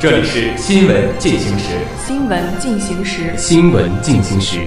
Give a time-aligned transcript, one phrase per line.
[0.00, 1.78] 这里是新闻进行时。
[2.06, 3.36] 新闻进行时。
[3.36, 4.66] 新闻进行时。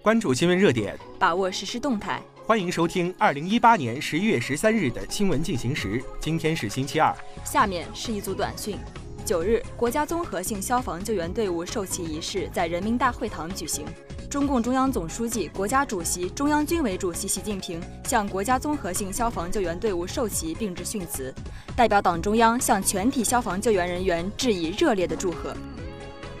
[0.00, 2.22] 关注新闻热点，把握实时动态。
[2.46, 6.00] 欢迎收听二零一八年十一月十三日的新闻进行时。
[6.20, 7.12] 今天是星期二。
[7.44, 8.78] 下面是一组短讯。
[9.24, 13.84] 九日，国家综合性消防救援队伍授旗仪式在人民大会堂举行。
[14.30, 21.34] 中共中央总书记、国家主席、中央军委主席习近平向国家综合性消防救援队伍授旗并致训词，
[21.74, 25.56] 代表党中央向全体消防救援人员致以热烈的祝贺。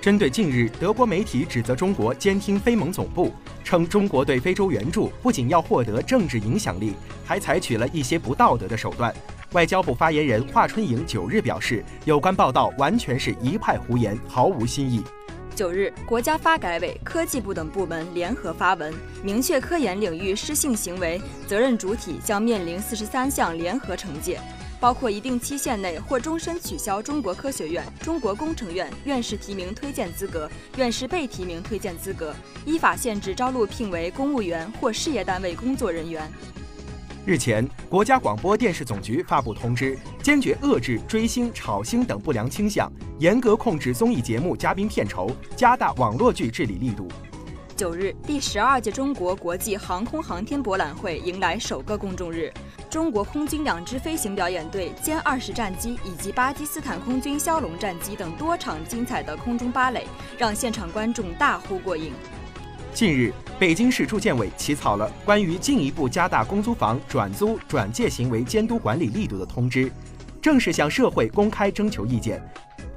[0.02, 3.32] 针对近日德国媒体指责中国监听非盟总部，
[3.64, 6.92] 称中国对非洲援助不仅要获得政治影响力，
[7.24, 9.14] 还采取了一些不道德的手段，
[9.52, 15.02] 外交部发言人华春莹九日表示，有关报道完全是一派胡言，毫无新意。
[15.58, 24.38] 九日，国家发改委、科技部等部门联合发文，明确科研领域失信行为责任主体将面临四十三项联合惩戒，
[24.78, 32.32] 包括一定期限内或终身取消中国科学院、中国工程院院士提名推荐资格、院士被提名推荐资格，
[32.64, 36.22] 依法限制招录聘为公务员或事业单位工作人员。
[37.28, 47.06] 日前，国家广播电视总局发布通知，坚决遏制追星、炒星等不良倾向，严格控制综艺节目嘉宾片酬，加大网络剧治理力度。
[47.76, 52.50] 九日，第十二届中国国际航空航天博览会迎来首个公众日，
[52.88, 60.06] 中国空军两支飞行表演队歼二十战机以及巴基斯坦空军枭龙战机等多场精彩的空中芭蕾，
[60.38, 62.10] 让现场观众大呼过瘾。
[62.94, 69.90] 近日，北京市住建委起草了关于进一步加大公租房转租转借行为监督管理力度的通知，
[70.42, 72.42] 正式向社会公开征求意见。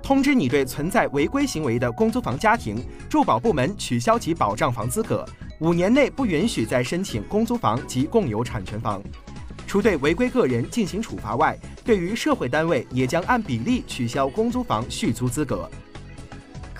[0.01, 5.24] 通知拟对存在违规行为的公租房家庭，住保部门取消其保障房资格，
[5.59, 9.01] 五年内不允许再申请公租房及共有产权房。
[9.68, 15.69] 除对违规个人进行处罚外，对于社会单位也将按比例取消公租房续租资格。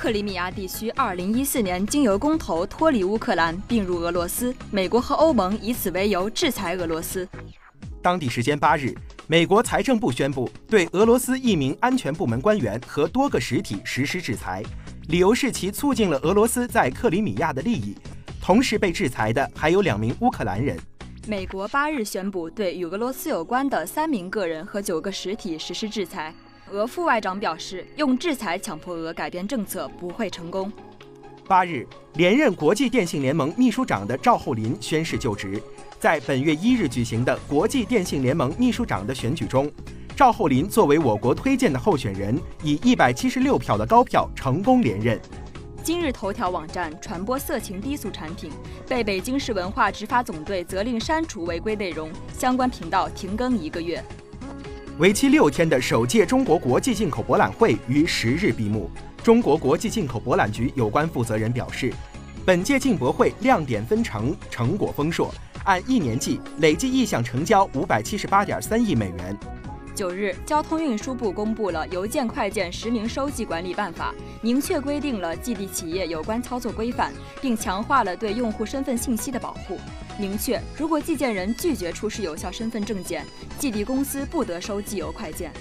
[0.02, 7.30] 克里米亚地区2014年经由公投脱离乌克兰并入俄罗斯，美国和欧盟以此为由制裁俄罗斯。
[8.02, 8.96] 当地时间八日，
[9.28, 14.64] 美国财政部宣布对俄罗斯一名安全部门官员和多个实体实施制裁，
[15.10, 17.96] 理由是其促进了俄罗斯在克里米亚的利益。
[18.42, 20.76] 同时被制裁的还有两名乌克兰人。
[21.28, 26.34] 美国八日宣布对与俄罗斯有关的三名个人和九个实体实施制裁。
[26.72, 30.72] 俄副外长表示，用制裁强迫俄改变政策不会成功。
[31.46, 35.62] 八日，连任国际电信联盟秘书长的赵厚林宣誓就职。
[36.00, 39.70] 在本月一日举行的国际电信联盟秘书长的选举中，
[40.16, 45.20] 赵厚林作为我国推荐的候选人，以一百七十六票的高票成功连任。
[45.84, 48.50] 今日头条网站传播色情低俗产品，
[48.88, 54.02] 被北京市文化执法总队责令删除违规内容，相关频道停更一个月。
[55.02, 58.88] 为期六天的首届中国国际进口博览会于十日闭幕。
[59.24, 61.92] 中国国际进口博览局有关负责人表示，
[62.46, 69.36] 本届进博会亮点纷呈，成果丰硕，按一年计，累计意向成交五百七十八点三亿美元。
[69.94, 79.78] 九日，交通运输部公布了《邮件快件实名收寄管理办法》，明确规定了寄递企业有关操作规范，并强化了对用户身份信息的保护。
[80.18, 83.26] 明确，如果寄件人拒绝出示有效身份证件，
[83.60, 85.52] 寄递公司不得收寄邮快件。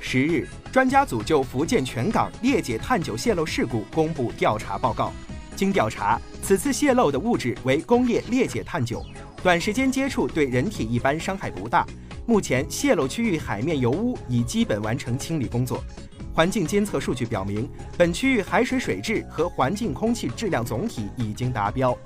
[0.00, 5.12] 十日，专家组就福建泉港裂解碳九泄漏事故公布调查报告。
[5.56, 9.04] 经调查，此次泄漏的物质为工业裂解碳九，
[9.42, 11.86] 短时间接触对人体一般伤害不大。
[12.26, 15.84] 目前泄漏区域海面油污已基本完成清理工作，
[16.34, 17.68] 环境监测数据表明，
[17.98, 21.96] 本区域海水水质和环境空气质量总体已经达标。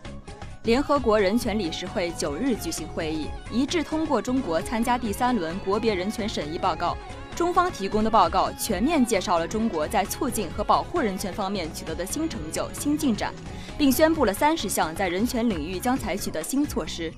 [0.65, 6.97] 联合国人权理事会九日举行会议，一致通过中国参加第三轮国别人权审议报告。
[7.37, 13.33] 中方提供的报告全面介绍了中国在促进和保护人权方面取得的新成就、新进展，
[13.79, 17.13] 并宣布了三十项在人权领域将采取的新措施。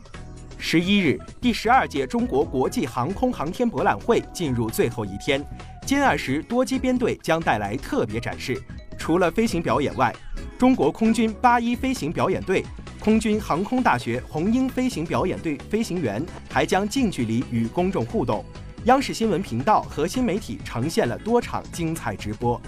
[0.62, 5.42] 十一日，第十二届中国国际航空航天博览会进入最后一天，
[5.86, 8.62] 歼二十多机编队将带来特别展示。
[8.98, 10.14] 除了飞行表演外，
[10.58, 12.62] 中国空军八一飞行表演队、
[13.00, 18.44] 空军航空大学红鹰飞行表演队飞行员还将近距离与公众互动。
[18.84, 22.60] 央视新闻频道和新媒体呈现了多场精彩直播。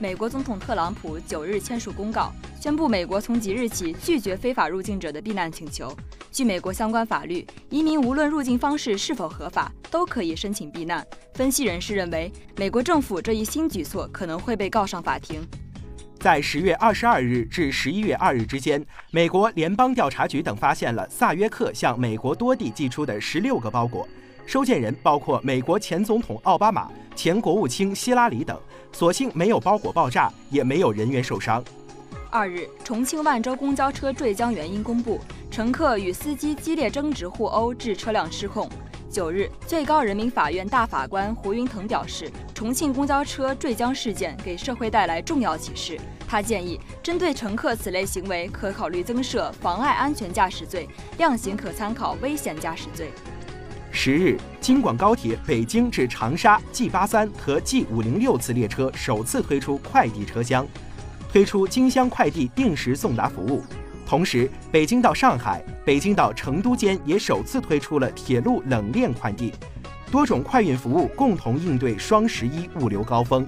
[0.00, 5.94] 美国总统特朗普九日签署公告，宣布美国从即日起拒绝非法入境者的避难请求。
[6.34, 11.06] 据美国相关法律，移民无论入境方式是否合法，都可以申请避难。
[11.34, 15.46] 分析人士认为，美国政府这一新举措可能会被告上法庭。
[16.18, 24.08] 在十月二十二日至十一月二日之间，美国联邦调查局等发现了萨约克向美国多地寄出的十六个包裹。
[24.44, 28.60] 收件人包括美国前总统奥巴马、前国务卿希拉里等，
[28.90, 31.62] 所幸没有包裹爆炸，也没有人员受伤。
[32.28, 35.20] 二日，重庆万州公交车坠江原因公布，
[35.54, 38.68] 乘客与司机激烈争执互殴，致车辆失控。
[39.08, 45.96] 九日，最高人民法院大法官胡云腾表示，重庆公交车坠江事件给社会带来重要启示。
[46.26, 53.12] 他建议，针对乘客此类行为，可考虑增设妨碍安全驾驶罪，量刑可参考危险驾驶罪。
[53.92, 60.66] 十日，京广高铁北京至长沙 G 八三和 G 五零六次列车首次推出快递车厢，
[61.30, 63.62] 推出京香快递定时送达服务。
[64.14, 69.52] 同时，北京到上海、北京到成都间也首次推出了铁路冷链快递，
[70.08, 73.44] 多种快运服务共同应对双十一物流高峰。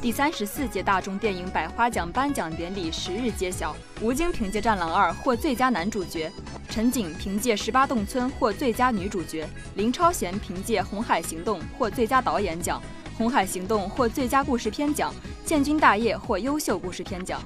[0.00, 6.32] 第三十四届大众电影百花奖颁奖典礼十日揭晓，吴京凭借《战狼二》获最佳男主角，
[6.70, 12.80] 陈瑾凭借《十八洞村》获最佳女主角，林超贤凭借《红海行动》获最佳导演奖，
[13.18, 15.12] 《红海行动》获最佳故事片奖，
[15.46, 17.42] 《建军大业》获优秀故事片奖。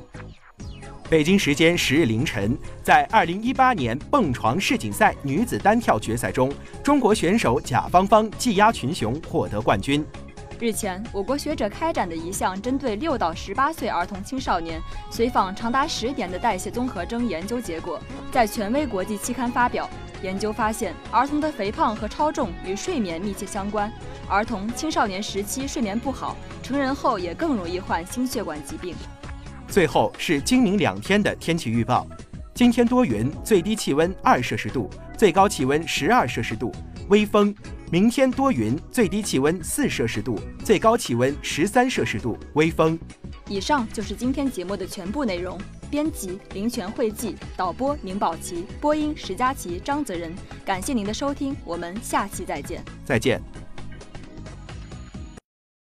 [1.12, 6.50] 北京时间十日凌晨，在二零一八年蹦床世锦赛女子单跳决赛中，
[6.82, 10.02] 中国选手贾芳芳技压群雄，获得冠军。
[10.58, 14.80] 日前，我国学者开展的一项针对六到十八岁儿童青少年
[15.10, 18.00] 随访长达十年的代谢综合征研究结果，
[18.30, 19.86] 在权威国际期刊发表。
[20.22, 23.92] 研究发现，儿童的肥胖和超重与睡眠密切相关，
[24.30, 28.94] 儿童青少年时期睡眠不好，成人后也更容易患心血管疾病。
[29.72, 32.06] 最后是今明两天的天气预报：
[32.52, 36.70] 今天多云，最低气温二摄氏度，最高气温十二摄氏度，
[37.08, 37.54] 微风。
[37.90, 42.98] 明天多云，最低气温四摄氏度，最高气温十三摄氏度，微风。
[43.48, 45.58] 以上就是今天节目的全部内容。
[45.90, 50.34] 编辑林泉慧记，导播宁宝琪，播音石佳琪、张泽仁。
[50.66, 52.84] 感谢您的收听，我们下期再见。
[53.06, 53.61] 再见。